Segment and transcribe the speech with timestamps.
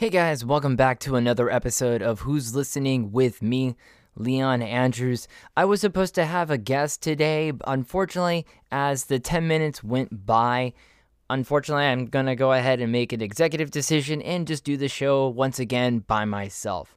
[0.00, 3.76] Hey guys, welcome back to another episode of Who's Listening with me,
[4.16, 5.28] Leon Andrews.
[5.58, 10.72] I was supposed to have a guest today, unfortunately, as the 10 minutes went by,
[11.28, 14.88] unfortunately, I'm going to go ahead and make an executive decision and just do the
[14.88, 16.96] show once again by myself.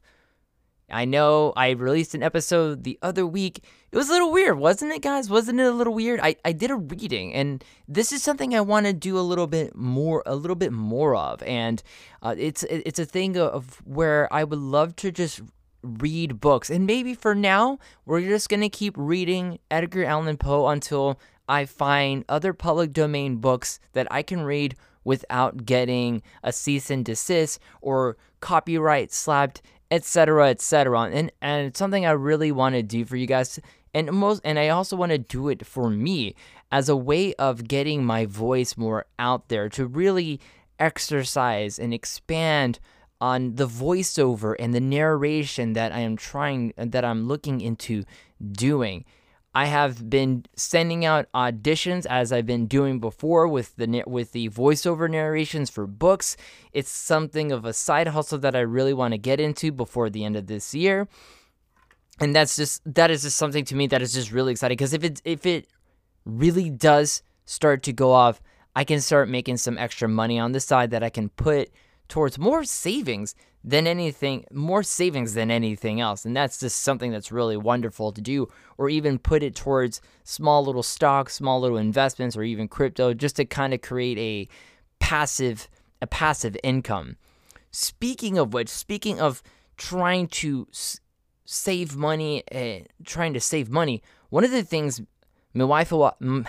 [0.90, 3.64] I know I released an episode the other week.
[3.90, 5.30] It was a little weird, wasn't it, guys?
[5.30, 6.20] Wasn't it a little weird?
[6.22, 9.46] I, I did a reading, and this is something I want to do a little
[9.46, 11.42] bit more, a little bit more of.
[11.42, 11.82] And
[12.22, 15.40] uh, it's it's a thing of where I would love to just
[15.82, 21.18] read books, and maybe for now we're just gonna keep reading Edgar Allan Poe until
[21.48, 27.04] I find other public domain books that I can read without getting a cease and
[27.04, 29.62] desist or copyright slapped
[29.94, 33.58] etc etc and and it's something i really want to do for you guys.
[33.96, 36.34] And most and i also want to do it for me
[36.72, 40.40] as a way of getting my voice more out there to really
[40.80, 42.80] exercise and expand
[43.20, 48.02] on the voiceover and the narration that i am trying that i'm looking into
[48.50, 49.04] doing
[49.54, 54.48] I have been sending out auditions as I've been doing before with the with the
[54.48, 56.36] voiceover narrations for books.
[56.72, 60.24] It's something of a side hustle that I really want to get into before the
[60.24, 61.06] end of this year.
[62.18, 64.92] And that's just that is just something to me that is just really exciting because
[64.92, 65.68] if it if it
[66.24, 68.40] really does start to go off,
[68.74, 71.70] I can start making some extra money on the side that I can put
[72.08, 76.26] towards more savings than anything, more savings than anything else.
[76.26, 80.64] And that's just something that's really wonderful to do, or even put it towards small
[80.64, 84.48] little stocks, small little investments, or even crypto, just to kind of create a
[84.98, 85.68] passive,
[86.02, 87.16] a passive income.
[87.70, 89.42] Speaking of which, speaking of
[89.78, 90.68] trying to
[91.46, 95.00] save money, uh, trying to save money, one of the things
[95.54, 95.90] my wife,
[96.20, 96.44] my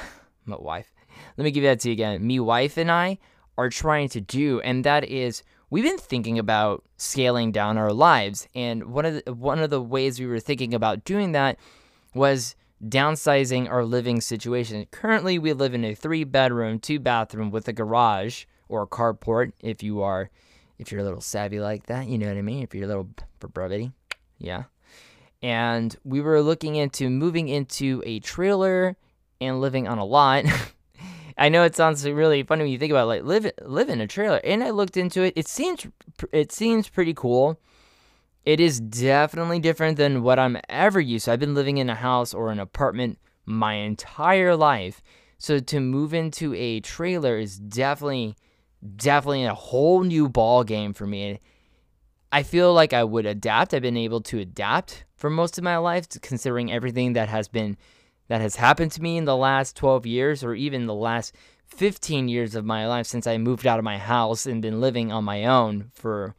[0.45, 0.91] wife,
[1.37, 2.25] let me give that to you again.
[2.25, 3.19] Me wife and I
[3.57, 8.47] are trying to do, and that is we've been thinking about scaling down our lives.
[8.55, 11.57] And one of the, one of the ways we were thinking about doing that
[12.13, 14.85] was downsizing our living situation.
[14.91, 19.53] Currently, we live in a three bedroom, two bathroom with a garage or a carport
[19.59, 20.29] if you are
[20.77, 22.63] if you're a little savvy like that, you know what I mean?
[22.63, 23.91] If you're a little for brevity.
[24.37, 24.63] Yeah.
[25.41, 28.97] And we were looking into moving into a trailer
[29.39, 30.45] and living on a lot.
[31.38, 34.01] I know it sounds really funny when you think about it, like live live in
[34.01, 34.40] a trailer.
[34.44, 35.34] And I looked into it.
[35.35, 35.85] It seems
[36.31, 37.59] it seems pretty cool.
[38.46, 41.31] It is definitely different than what I'm ever used to.
[41.31, 45.01] I've been living in a house or an apartment my entire life.
[45.38, 48.35] So to move into a trailer is definitely
[48.96, 51.40] definitely a whole new ball game for me.
[52.31, 53.73] I feel like I would adapt.
[53.73, 57.78] I've been able to adapt for most of my life considering everything that has been
[58.27, 61.33] that has happened to me in the last 12 years or even the last
[61.67, 65.11] 15 years of my life since I moved out of my house and been living
[65.11, 66.35] on my own for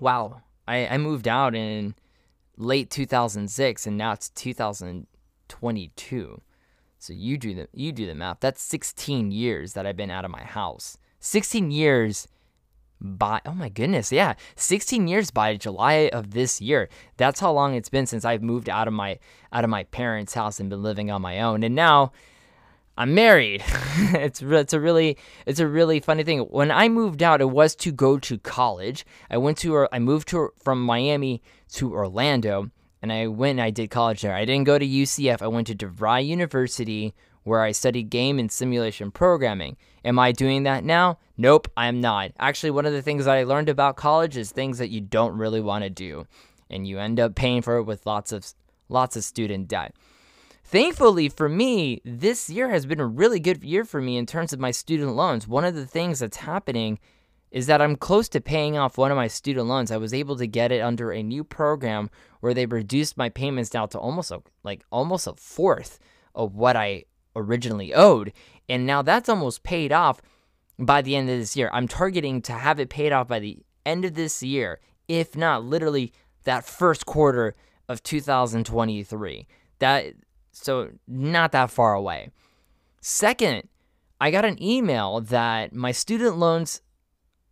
[0.00, 0.42] wow.
[0.66, 1.94] I, I moved out in
[2.56, 6.40] late 2006 and now it's 2022.
[6.98, 8.38] So you do the you do the math.
[8.40, 10.96] That's 16 years that I've been out of my house.
[11.20, 12.26] 16 years
[13.04, 16.88] by oh my goodness yeah 16 years by july of this year.
[17.18, 19.18] That's how long it's been since i've moved out of my
[19.52, 21.62] out of my parents house and been living on my own.
[21.62, 22.12] And now
[22.96, 23.62] i'm married.
[24.14, 26.40] It's it's a really it's a really funny thing.
[26.40, 29.04] When i moved out it was to go to college.
[29.30, 31.42] I went to i moved to from miami
[31.74, 32.70] to orlando
[33.02, 34.34] and i went and i did college there.
[34.34, 37.14] I didn't go to ucf i went to devry university
[37.44, 39.76] where I studied game and simulation programming.
[40.04, 41.18] Am I doing that now?
[41.36, 42.32] Nope, I'm not.
[42.38, 45.38] Actually, one of the things that I learned about college is things that you don't
[45.38, 46.26] really want to do,
[46.68, 48.52] and you end up paying for it with lots of
[48.88, 49.94] lots of student debt.
[50.64, 54.52] Thankfully for me, this year has been a really good year for me in terms
[54.52, 55.46] of my student loans.
[55.46, 56.98] One of the things that's happening
[57.50, 59.92] is that I'm close to paying off one of my student loans.
[59.92, 63.70] I was able to get it under a new program where they reduced my payments
[63.70, 66.00] down to almost a, like almost a fourth
[66.34, 67.04] of what I
[67.36, 68.32] originally owed.
[68.68, 70.20] And now that's almost paid off
[70.78, 71.70] by the end of this year.
[71.72, 75.64] I'm targeting to have it paid off by the end of this year, if not
[75.64, 76.12] literally
[76.44, 77.54] that first quarter
[77.88, 79.46] of 2023.
[79.78, 80.14] That
[80.52, 82.30] so not that far away.
[83.00, 83.68] Second,
[84.20, 86.80] I got an email that my student loans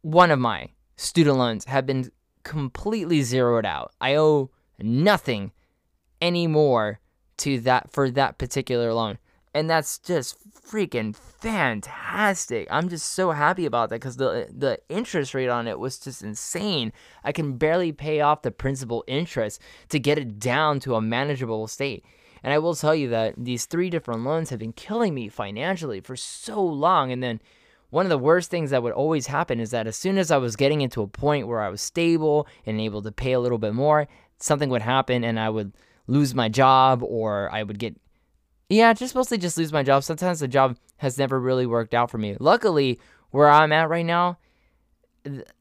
[0.03, 2.11] one of my student loans have been
[2.43, 3.93] completely zeroed out.
[4.01, 5.53] I owe nothing
[6.21, 7.01] anymore
[7.39, 9.19] to that for that particular loan.
[9.55, 12.67] And that's just freaking fantastic.
[12.71, 16.23] I'm just so happy about that because the the interest rate on it was just
[16.23, 16.93] insane.
[17.23, 19.61] I can barely pay off the principal interest
[19.91, 22.05] to get it down to a manageable state.
[22.43, 26.01] And I will tell you that these three different loans have been killing me financially
[26.01, 27.13] for so long.
[27.13, 27.41] And then
[27.91, 30.39] one of the worst things that would always happen is that as soon as I
[30.39, 33.59] was getting into a point where I was stable and able to pay a little
[33.59, 34.09] bit more,
[34.39, 35.73] something would happen and I would
[36.07, 37.97] lose my job or I would get
[38.73, 40.03] yeah, just mostly just lose my job.
[40.03, 42.37] Sometimes the job has never really worked out for me.
[42.41, 42.99] Luckily,
[43.31, 44.39] where I'm at right now,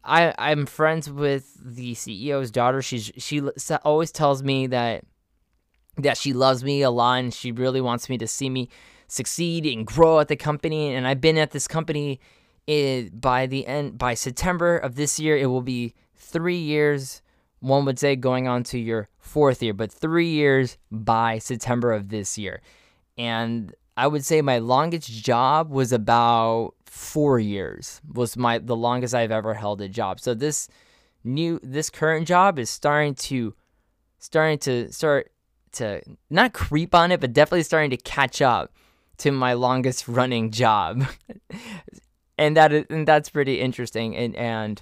[0.04, 2.82] I I'm friends with the CEO's daughter.
[2.82, 3.42] She's she
[3.84, 5.04] always tells me that
[5.98, 8.70] that she loves me a lot and she really wants me to see me
[9.08, 10.96] succeed and grow at the company.
[10.96, 12.20] And I've been at this company
[12.66, 15.36] it, eh, by the end by September of this year.
[15.36, 17.22] It will be three years.
[17.60, 22.10] One would say going on to your fourth year, but three years by September of
[22.10, 22.62] this year
[23.22, 28.02] and I would say my longest job was about four years.
[28.12, 30.20] Was my the longest I've ever held a job.
[30.20, 30.68] So this
[31.24, 33.54] new this current job is starting to
[34.18, 35.32] starting to start
[35.74, 36.02] to
[36.32, 38.74] not creep on it, but definitely starting to catch up
[39.20, 41.06] to my longest running job.
[42.40, 44.16] and that is, and that's pretty interesting.
[44.16, 44.82] And and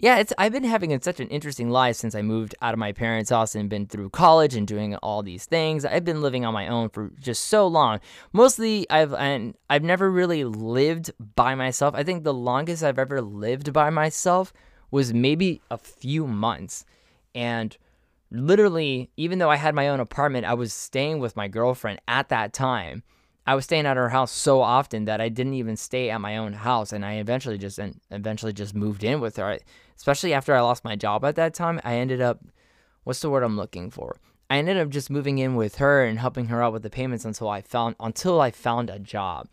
[0.00, 2.92] yeah, it's I've been having such an interesting life since I moved out of my
[2.92, 5.84] parents' house and been through college and doing all these things.
[5.84, 7.98] I've been living on my own for just so long.
[8.32, 11.96] Mostly I've and I've never really lived by myself.
[11.96, 14.52] I think the longest I've ever lived by myself
[14.92, 16.84] was maybe a few months.
[17.34, 17.76] And
[18.30, 22.28] literally, even though I had my own apartment, I was staying with my girlfriend at
[22.28, 23.02] that time.
[23.48, 26.36] I was staying at her house so often that I didn't even stay at my
[26.36, 29.46] own house, and I eventually just and eventually just moved in with her.
[29.46, 29.60] I,
[29.98, 32.40] especially after I lost my job at that time, I ended up,
[33.04, 34.16] what's the word I'm looking for?
[34.48, 37.24] I ended up just moving in with her and helping her out with the payments
[37.26, 39.48] until I found until I found a job.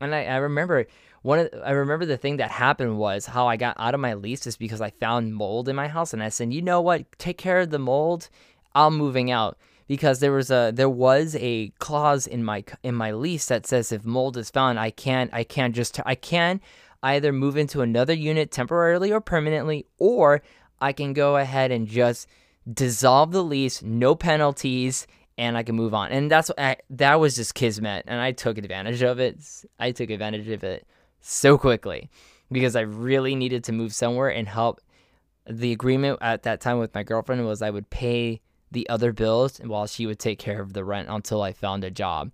[0.00, 0.86] And I, I remember
[1.22, 4.14] one of I remember the thing that happened was how I got out of my
[4.14, 7.06] lease is because I found mold in my house and I said, you know what,
[7.18, 8.28] take care of the mold.
[8.74, 9.56] I'm moving out
[9.86, 13.92] because there was a there was a clause in my in my lease that says
[13.92, 16.60] if mold is found, I can't I can't just I can
[17.02, 20.42] either move into another unit temporarily or permanently, or
[20.80, 22.26] I can go ahead and just
[22.70, 25.06] dissolve the lease, no penalties,
[25.38, 26.12] and I can move on.
[26.12, 29.40] And that's I, that was just kismet, and I took advantage of it.
[29.78, 30.86] I took advantage of it
[31.20, 32.10] so quickly
[32.52, 34.80] because I really needed to move somewhere and help.
[35.48, 39.58] The agreement at that time with my girlfriend was I would pay the other bills
[39.64, 42.30] while she would take care of the rent until I found a job.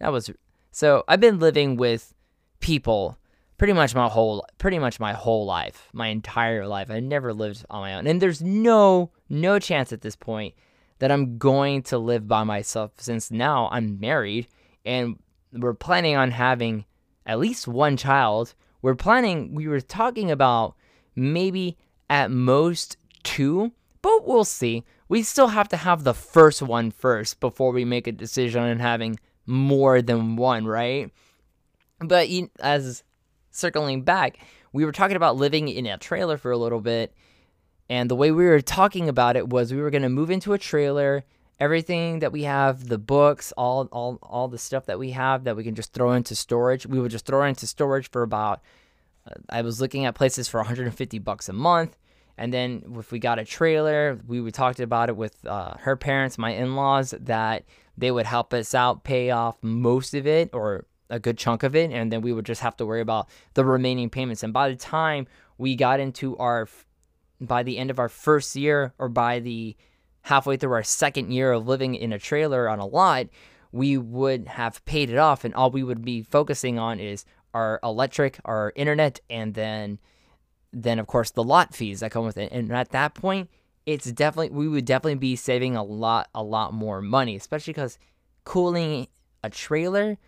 [0.00, 0.30] That was
[0.70, 2.14] so I've been living with
[2.60, 3.18] people
[3.58, 6.90] pretty much my whole pretty much my whole life, my entire life.
[6.90, 8.06] I never lived on my own.
[8.06, 10.54] And there's no no chance at this point
[11.00, 14.48] that I'm going to live by myself since now I'm married
[14.84, 15.18] and
[15.52, 16.84] we're planning on having
[17.26, 18.54] at least one child.
[18.80, 20.76] We're planning we were talking about
[21.14, 21.76] maybe
[22.08, 23.72] at most two,
[24.02, 24.84] but we'll see.
[25.08, 28.78] We still have to have the first one first before we make a decision on
[28.78, 31.10] having more than one, right?
[32.00, 32.28] But
[32.60, 33.02] as
[33.58, 34.38] circling back,
[34.72, 37.14] we were talking about living in a trailer for a little bit.
[37.90, 40.52] And the way we were talking about it was we were going to move into
[40.52, 41.24] a trailer.
[41.58, 45.56] Everything that we have, the books, all, all, all the stuff that we have that
[45.56, 48.60] we can just throw into storage, we would just throw into storage for about.
[49.26, 51.96] Uh, I was looking at places for 150 bucks a month,
[52.36, 55.96] and then if we got a trailer, we we talked about it with uh, her
[55.96, 57.64] parents, my in-laws, that
[57.96, 61.74] they would help us out, pay off most of it, or a good chunk of
[61.74, 64.42] it, and then we would just have to worry about the remaining payments.
[64.42, 66.68] And by the time we got into our,
[67.40, 69.76] by the end of our first year, or by the
[70.22, 73.26] halfway through our second year of living in a trailer on a lot,
[73.72, 77.24] we would have paid it off, and all we would be focusing on is
[77.54, 79.98] our electric, our internet, and then,
[80.72, 82.52] then of course the lot fees that come with it.
[82.52, 83.50] And at that point,
[83.86, 87.98] it's definitely we would definitely be saving a lot, a lot more money, especially because
[88.44, 89.08] cooling
[89.42, 90.18] a trailer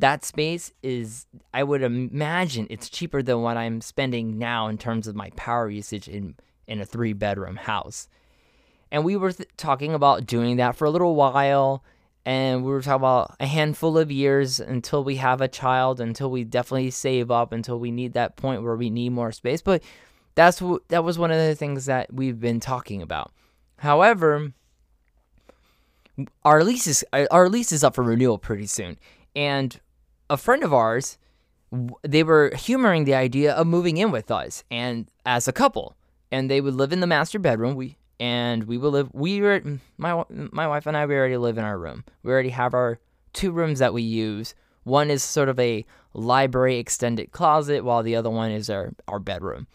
[0.00, 5.06] that space is i would imagine it's cheaper than what i'm spending now in terms
[5.06, 6.34] of my power usage in
[6.68, 8.06] in a three bedroom house.
[8.92, 11.82] And we were th- talking about doing that for a little while
[12.24, 16.30] and we were talking about a handful of years until we have a child until
[16.30, 19.62] we definitely save up until we need that point where we need more space.
[19.62, 19.82] But
[20.34, 23.32] that's what that was one of the things that we've been talking about.
[23.78, 24.52] However
[26.44, 28.98] our lease is our lease is up for renewal pretty soon.
[29.34, 29.78] And
[30.30, 31.18] a friend of ours,
[32.02, 35.96] they were humoring the idea of moving in with us and as a couple,
[36.30, 37.74] and they would live in the master bedroom.
[37.74, 39.10] We and we would live.
[39.12, 39.62] We were
[39.96, 41.06] my my wife and I.
[41.06, 42.04] We already live in our room.
[42.22, 42.98] We already have our
[43.32, 44.54] two rooms that we use.
[44.84, 49.18] One is sort of a library extended closet, while the other one is our our
[49.18, 49.66] bedroom.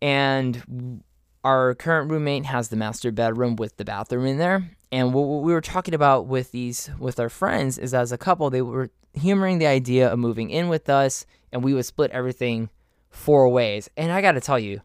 [0.00, 1.02] And
[1.44, 4.70] our current roommate has the master bedroom with the bathroom in there.
[4.92, 8.50] And what we were talking about with these with our friends is as a couple,
[8.50, 12.70] they were humoring the idea of moving in with us, and we would split everything
[13.10, 13.88] four ways.
[13.96, 14.80] And I got to tell you,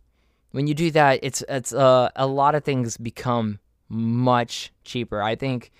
[0.51, 3.59] when you do that, it's it's uh, a lot of things become
[3.89, 5.21] much cheaper.
[5.21, 5.71] I think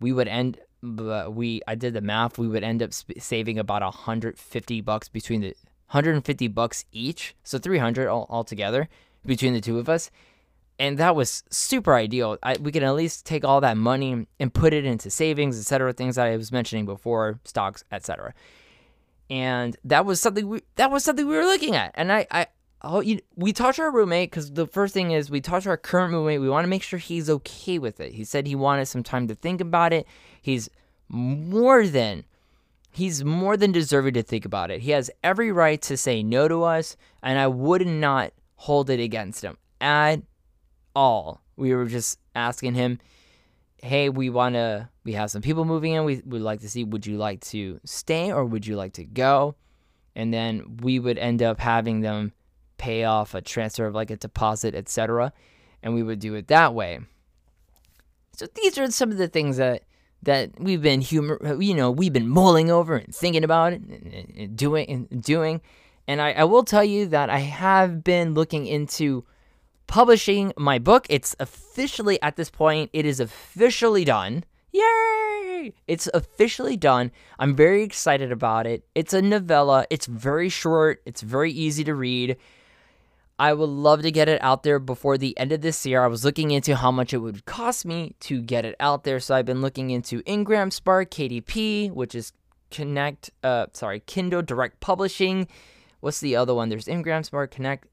[0.00, 2.38] we would end we I did the math.
[2.38, 5.54] We would end up sp- saving about 150 bucks between the
[5.90, 8.88] 150 bucks each, so 300 all, altogether
[9.24, 10.10] between the two of us.
[10.78, 12.38] And that was super ideal.
[12.42, 15.92] I, we can at least take all that money and put it into savings, etc.
[15.92, 18.32] Things that I was mentioning before, stocks, etc.
[19.28, 21.92] And that was something we that was something we were looking at.
[21.94, 22.46] And I, I
[22.82, 25.70] oh, you, we talked to our roommate because the first thing is we talked to
[25.70, 26.40] our current roommate.
[26.40, 28.12] We want to make sure he's okay with it.
[28.12, 30.06] He said he wanted some time to think about it.
[30.40, 30.70] He's
[31.08, 32.24] more than
[32.90, 34.80] he's more than deserving to think about it.
[34.80, 39.00] He has every right to say no to us, and I would not hold it
[39.00, 40.20] against him at
[40.98, 41.40] all.
[41.56, 42.98] We were just asking him,
[43.82, 44.88] "Hey, we want to.
[45.04, 46.04] We have some people moving in.
[46.04, 46.82] We would like to see.
[46.84, 49.54] Would you like to stay or would you like to go?"
[50.16, 52.32] And then we would end up having them
[52.76, 55.32] pay off a transfer of like a deposit, etc.
[55.82, 57.00] And we would do it that way.
[58.36, 59.84] So these are some of the things that
[60.22, 64.56] that we've been humor, you know, we've been mulling over and thinking about it and,
[64.56, 65.60] doing and doing.
[66.08, 69.24] And I, I will tell you that I have been looking into
[69.88, 71.06] publishing my book.
[71.10, 74.44] It's officially at this point, it is officially done.
[74.70, 75.72] Yay!
[75.88, 77.10] It's officially done.
[77.38, 78.84] I'm very excited about it.
[78.94, 79.86] It's a novella.
[79.90, 81.02] It's very short.
[81.04, 82.36] It's very easy to read.
[83.40, 86.02] I would love to get it out there before the end of this year.
[86.02, 89.20] I was looking into how much it would cost me to get it out there.
[89.20, 92.32] So I've been looking into Ingram Spark, KDP, which is
[92.70, 95.48] Connect, uh, sorry, Kindle Direct Publishing.
[96.00, 96.68] What's the other one?
[96.68, 97.86] There's Ingram Spark, Connect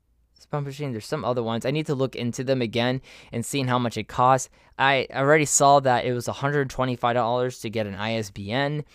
[0.52, 0.92] Publishing.
[0.92, 1.66] There's some other ones.
[1.66, 3.02] I need to look into them again
[3.32, 4.50] and seeing how much it costs.
[4.78, 8.86] I already saw that it was $125 to get an ISBN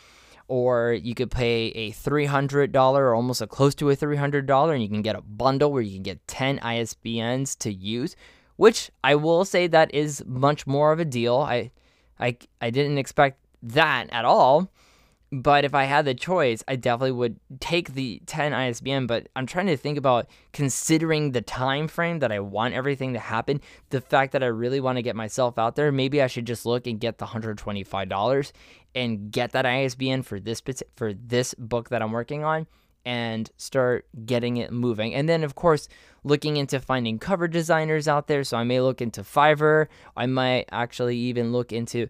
[0.49, 4.89] or you could pay a $300 or almost a close to a $300 and you
[4.89, 8.17] can get a bundle where you can get 10 ISBNs to use,
[8.57, 11.37] which I will say that is much more of a deal.
[11.37, 11.71] I
[12.19, 14.71] I I didn't expect that at all.
[15.33, 19.07] But if I had the choice, I definitely would take the 10 ISBN.
[19.07, 23.21] But I'm trying to think about considering the time frame that I want everything to
[23.21, 23.61] happen.
[23.91, 26.67] The fact that I really want to get myself out there, maybe I should just
[26.67, 28.53] look and get the $125
[28.97, 30.61] and get that ISBN for this
[30.97, 32.67] for this book that I'm working on
[33.05, 35.15] and start getting it moving.
[35.15, 35.89] And then of course,
[36.25, 38.45] looking into finding cover designers out there.
[38.45, 39.87] So I may look into Fiverr.
[40.17, 42.09] I might actually even look into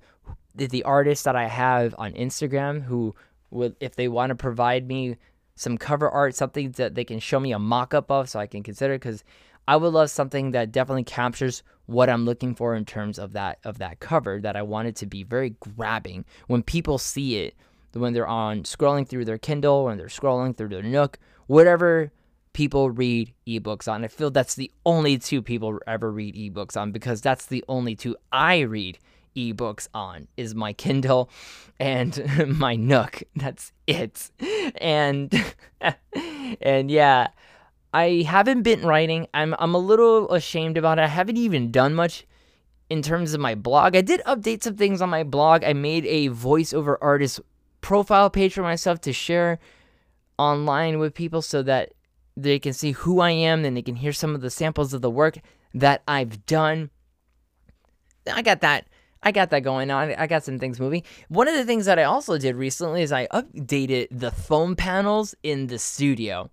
[0.54, 3.14] the, the artists that I have on Instagram who
[3.50, 5.16] would if they want to provide me
[5.54, 8.47] some cover art, something that they can show me a mock up of so I
[8.47, 9.25] can consider because
[9.69, 13.59] I would love something that definitely captures what I'm looking for in terms of that
[13.64, 16.25] of that cover that I want it to be very grabbing.
[16.47, 17.54] When people see it
[17.92, 22.12] when they're on scrolling through their Kindle when they're scrolling through their Nook whatever
[22.52, 26.92] people read ebooks on I feel that's the only two people ever read ebooks on
[26.92, 28.99] because that's the only two I read
[29.37, 31.30] ebooks on is my Kindle
[31.78, 32.22] and
[32.58, 33.22] my Nook.
[33.37, 34.30] That's it.
[34.80, 35.54] And
[36.60, 37.28] and yeah,
[37.92, 39.26] I haven't been writing.
[39.34, 41.02] I'm I'm a little ashamed about it.
[41.02, 42.26] I haven't even done much
[42.88, 43.96] in terms of my blog.
[43.96, 45.64] I did update some things on my blog.
[45.64, 47.40] I made a voiceover artist
[47.80, 49.58] profile page for myself to share
[50.38, 51.92] online with people so that
[52.37, 55.02] they can see who I am and they can hear some of the samples of
[55.02, 55.38] the work
[55.75, 56.90] that I've done.
[58.30, 58.87] I got that
[59.22, 60.14] I got that going on.
[60.14, 61.02] I got some things moving.
[61.28, 65.34] One of the things that I also did recently is I updated the foam panels
[65.42, 66.50] in the studio.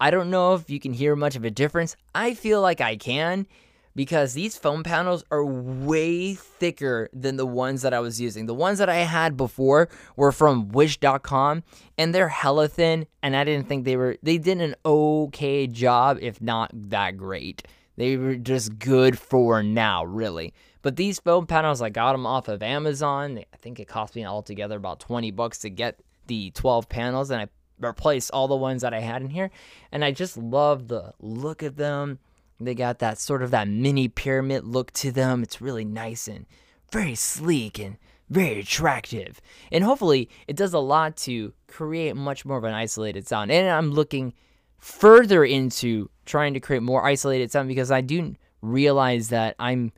[0.00, 1.96] I don't know if you can hear much of a difference.
[2.14, 3.46] I feel like I can
[3.94, 8.46] because these foam panels are way thicker than the ones that I was using.
[8.46, 11.64] The ones that I had before were from wish.com
[11.96, 16.18] and they're hella thin and I didn't think they were they did an okay job
[16.20, 17.66] if not that great.
[17.96, 20.54] They were just good for now, really.
[20.88, 23.40] But these foam panels, I got them off of Amazon.
[23.52, 27.42] I think it cost me altogether about 20 bucks to get the 12 panels, and
[27.42, 29.50] I replaced all the ones that I had in here.
[29.92, 32.20] And I just love the look of them.
[32.58, 35.42] They got that sort of that mini pyramid look to them.
[35.42, 36.46] It's really nice and
[36.90, 37.98] very sleek and
[38.30, 39.42] very attractive.
[39.70, 43.50] And hopefully, it does a lot to create much more of an isolated sound.
[43.50, 44.32] And I'm looking
[44.78, 49.92] further into trying to create more isolated sound because I do realize that I'm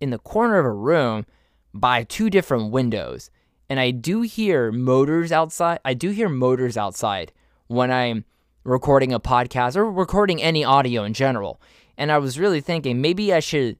[0.00, 1.26] in the corner of a room
[1.74, 3.30] by two different windows.
[3.68, 5.78] And I do hear motors outside.
[5.84, 7.32] I do hear motors outside
[7.66, 8.24] when I'm
[8.64, 11.60] recording a podcast or recording any audio in general.
[11.96, 13.76] And I was really thinking maybe I should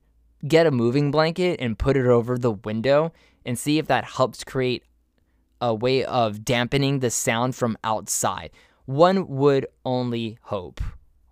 [0.47, 3.13] get a moving blanket and put it over the window
[3.45, 4.85] and see if that helps create
[5.61, 8.51] a way of dampening the sound from outside.
[8.85, 10.81] One would only hope.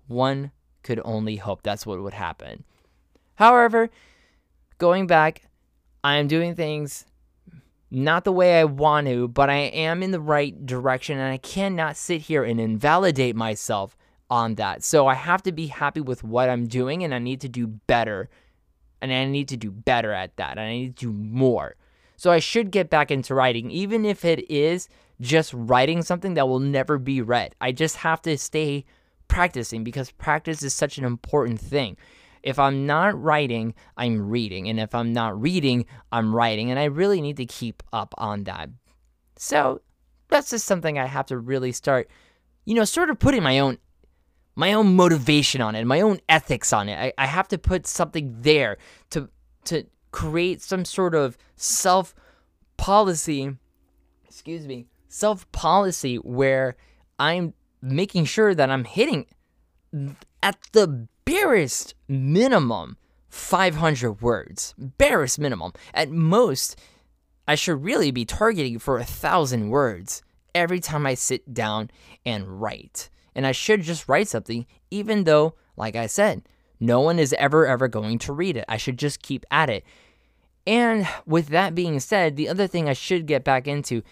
[0.09, 0.51] One
[0.83, 2.65] could only hope that's what would happen.
[3.37, 3.91] However,
[4.79, 5.43] going back,
[6.05, 7.07] I am doing things
[7.91, 11.39] not the way I want to, but I am in the right direction, and I
[11.39, 13.97] cannot sit here and invalidate myself
[14.29, 14.83] on that.
[14.83, 17.67] So I have to be happy with what I'm doing, and I need to do
[17.67, 18.29] better.
[19.01, 20.53] And I need to do better at that.
[20.53, 21.77] And I need to do more.
[22.17, 24.89] So I should get back into writing, even if it is
[25.21, 27.55] just writing something that will never be read.
[27.61, 28.85] I just have to stay
[29.29, 31.97] practicing because practice is such an important thing.
[32.47, 34.69] If I'm not writing, I'm reading.
[34.69, 36.71] And if I'm not reading, I'm writing.
[36.71, 38.71] And I really need to keep up on that.
[39.37, 39.83] So
[40.29, 42.09] that's just something I have to really start,
[42.65, 43.79] you know, sort of putting my own
[44.59, 46.97] my own motivation on it, my own ethics on it.
[46.99, 48.79] I, I have to put something there
[49.11, 49.29] to
[49.65, 52.15] to create some sort of self
[52.77, 53.57] policy,
[54.25, 56.77] excuse me, self policy where
[57.19, 59.27] I'm making sure that I'm hitting
[60.43, 62.97] at the barest minimum
[63.29, 64.75] 500 words.
[64.79, 65.73] Barest minimum.
[65.93, 66.81] At most,
[67.47, 70.23] I should really be targeting for a thousand words
[70.55, 71.91] every time I sit down
[72.25, 73.11] and write.
[73.35, 76.49] And I should just write something, even though, like I said,
[76.81, 78.65] no one is ever, ever going to read it.
[78.69, 79.85] I should just keep at it.
[80.67, 84.03] And with that being said, the other thing I should get back into,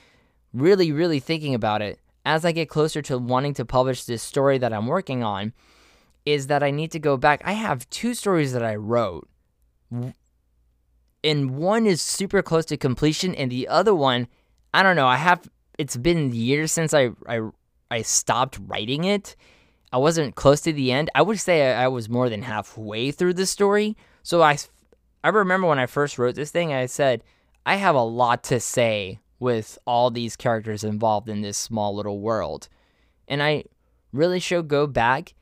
[0.52, 4.58] really, really thinking about it, as I get closer to wanting to publish this story
[4.58, 5.52] that I'm working on,
[6.26, 7.42] is that I need to go back.
[7.44, 9.28] I have two stories that I wrote,
[11.22, 14.28] and one is super close to completion, and the other one,
[14.72, 15.06] I don't know.
[15.06, 15.48] I have.
[15.78, 17.40] It's been years since I I,
[17.90, 19.36] I stopped writing it.
[19.92, 21.10] I wasn't close to the end.
[21.14, 23.96] I would say I, I was more than halfway through the story.
[24.22, 24.58] So I
[25.22, 27.22] I remember when I first wrote this thing, I said,
[27.64, 32.20] I have a lot to say with all these characters involved in this small little
[32.20, 32.68] world.
[33.26, 33.64] And I
[34.12, 35.32] really should go back.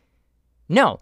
[0.72, 1.00] No,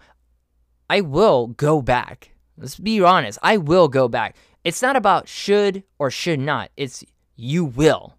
[0.91, 2.33] I will go back.
[2.59, 3.39] Let's be honest.
[3.41, 4.35] I will go back.
[4.65, 6.73] It's not about should or should not.
[6.77, 7.05] It's
[7.37, 8.17] you will.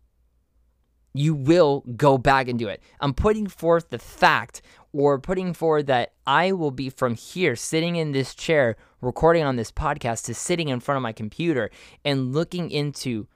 [1.14, 2.82] You will go back and do it.
[3.02, 4.62] I'm putting forth the fact
[4.94, 9.58] or putting forward that I will be from here sitting in this chair recording on
[9.58, 11.70] this podcast to sitting in front of my computer
[12.06, 13.28] and looking into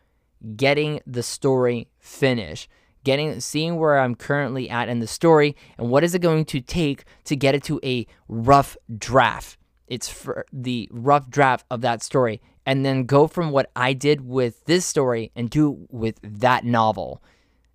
[0.56, 2.70] getting the story finished
[3.06, 6.60] getting seeing where I'm currently at in the story and what is it going to
[6.60, 9.58] take to get it to a rough draft.
[9.88, 14.22] It's for the rough draft of that story and then go from what I did
[14.22, 17.22] with this story and do with that novel.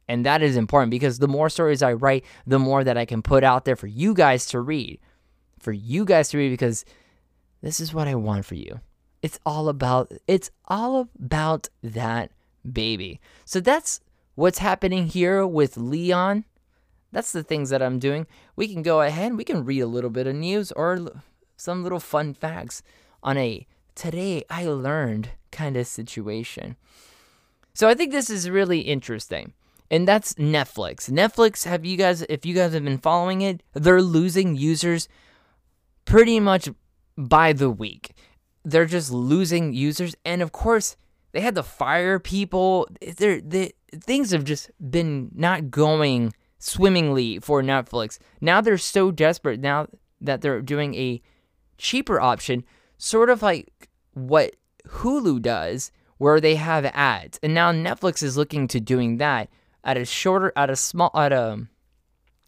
[0.09, 3.23] And that is important because the more stories I write, the more that I can
[3.23, 4.99] put out there for you guys to read.
[5.61, 6.85] For you guys to read because
[7.63, 8.81] this is what I want for you.
[9.23, 12.33] It's all about it's all about that
[12.71, 13.21] baby.
[13.45, 14.01] So that's
[14.35, 16.45] what's happening here with Leon.
[17.13, 18.27] That's the things that I'm doing.
[18.57, 21.13] We can go ahead, we can read a little bit of news or
[21.57, 22.83] some little fun facts
[23.23, 26.77] on a today I learned kind of situation.
[27.75, 29.53] So I think this is really interesting
[29.91, 31.11] and that's Netflix.
[31.11, 35.09] Netflix, have you guys, if you guys have been following it, they're losing users
[36.05, 36.69] pretty much
[37.17, 38.13] by the week.
[38.65, 40.97] They're just losing users, and of course,
[41.33, 42.89] they had to fire people.
[43.17, 48.19] They're, they, things have just been not going swimmingly for Netflix.
[48.41, 49.87] Now they're so desperate now
[50.21, 51.23] that they're doing a
[51.79, 52.65] cheaper option,
[52.99, 57.39] sort of like what Hulu does, where they have ads.
[57.43, 59.49] And now Netflix is looking to doing that
[59.85, 61.67] at a shorter at a small at a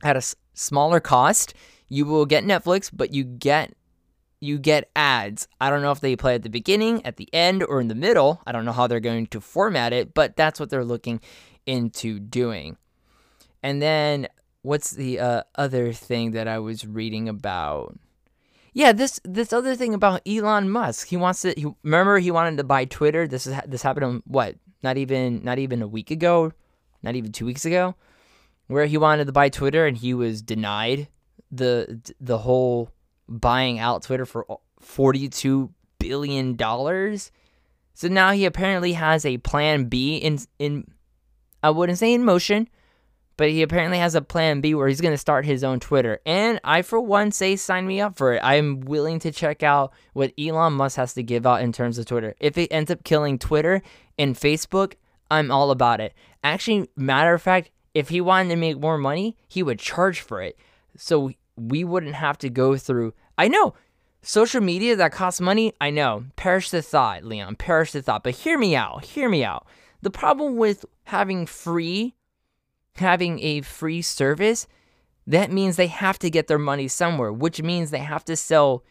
[0.02, 1.54] at a smaller cost
[1.88, 3.72] you will get netflix but you get
[4.42, 7.62] you get ads i don't know if they play at the beginning at the end
[7.64, 10.60] or in the middle i don't know how they're going to format it but that's
[10.60, 11.20] what they're looking
[11.66, 12.76] into doing
[13.62, 14.26] and then
[14.62, 17.96] what's the uh, other thing that i was reading about
[18.74, 21.08] yeah, this this other thing about Elon Musk.
[21.08, 21.52] He wants to.
[21.54, 23.28] He, remember, he wanted to buy Twitter.
[23.28, 24.56] This is this happened on what?
[24.82, 26.54] Not even not even a week ago
[27.02, 27.94] not even two weeks ago,
[28.68, 31.08] where he wanted to buy Twitter and he was denied
[31.50, 32.90] the the whole
[33.40, 34.46] buying out Twitter for
[34.80, 37.30] forty two billion dollars.
[37.94, 40.86] So now he apparently has a plan B in in
[41.62, 42.68] I wouldn't say in motion,
[43.36, 46.20] but he apparently has a plan B where he's going to start his own Twitter.
[46.26, 48.40] And I for one say sign me up for it.
[48.42, 52.06] I'm willing to check out what Elon Musk has to give out in terms of
[52.06, 52.34] Twitter.
[52.40, 53.82] If it ends up killing Twitter
[54.18, 54.94] and Facebook,
[55.30, 56.14] I'm all about it.
[56.44, 60.42] Actually, matter of fact, if he wanted to make more money, he would charge for
[60.42, 60.58] it.
[60.96, 63.14] So we wouldn't have to go through.
[63.38, 63.74] I know
[64.22, 65.72] social media that costs money.
[65.80, 66.24] I know.
[66.36, 67.56] Perish the thought, Leon.
[67.56, 68.24] Perish the thought.
[68.24, 69.04] But hear me out.
[69.04, 69.66] Hear me out.
[70.00, 72.14] The problem with having free,
[72.96, 74.66] having a free service,
[75.26, 78.84] that means they have to get their money somewhere, which means they have to sell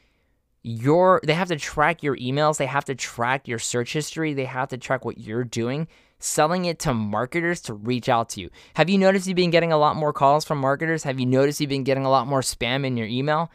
[0.64, 4.46] your they have to track your emails, they have to track your search history, they
[4.46, 5.88] have to track what you're doing,
[6.20, 8.50] selling it to marketers to reach out to you.
[8.76, 11.04] Have you noticed you've been getting a lot more calls from marketers?
[11.04, 13.52] Have you noticed you've been getting a lot more spam in your email?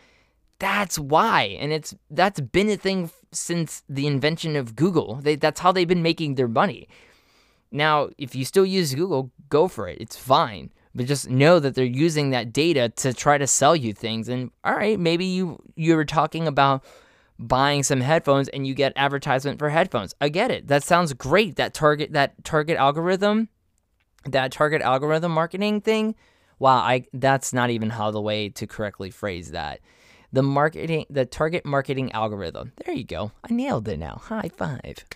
[0.59, 1.57] That's why.
[1.61, 5.17] And it's that's been a thing since the invention of Google.
[5.17, 6.89] They, that's how they've been making their money.
[7.71, 9.99] Now, if you still use Google, go for it.
[10.01, 10.71] It's fine.
[10.95, 14.29] But just know that they're using that data to try to sell you things.
[14.29, 16.85] And all right, maybe you you were talking about
[17.39, 20.15] buying some headphones and you get advertisement for headphones.
[20.23, 20.69] I get it.
[20.69, 21.57] That sounds great.
[21.57, 23.51] That target that target algorithm,
[24.25, 26.15] that target algorithm marketing thing.
[26.59, 29.81] Wow, I that's not even how the way to correctly phrase that.
[30.37, 32.73] The marketing the target marketing algorithm.
[32.85, 33.33] There you go.
[33.43, 34.21] I nailed it now.
[34.23, 35.07] High five.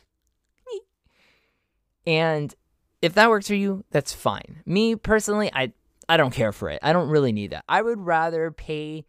[2.06, 2.54] And
[3.02, 4.62] if that works for you, that's fine.
[4.64, 5.74] Me personally, I
[6.08, 6.78] I don't care for it.
[6.82, 7.64] I don't really need that.
[7.68, 9.04] I would rather pay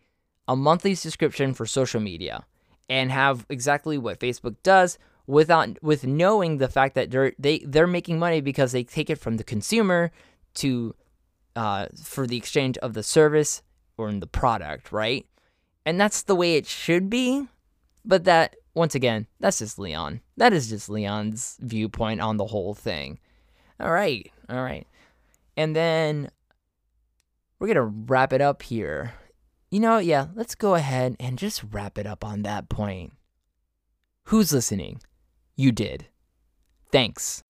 [0.49, 2.45] a monthly subscription for social media
[2.89, 7.87] and have exactly what Facebook does without with knowing the fact that they're they they're
[7.87, 10.11] making money because they take it from the consumer
[10.55, 10.93] to
[11.55, 13.61] uh, for the exchange of the service
[13.95, 15.25] or in the product, right?
[15.85, 17.47] And that's the way it should be.
[18.05, 20.21] But that once again, that's just Leon.
[20.37, 23.19] That is just Leon's viewpoint on the whole thing.
[23.79, 24.87] All right, all right.
[25.57, 26.29] And then
[27.59, 29.13] we're going to wrap it up here.
[29.69, 33.13] You know, yeah, let's go ahead and just wrap it up on that point.
[34.25, 35.01] Who's listening?
[35.55, 36.07] You did.
[36.91, 37.43] Thanks.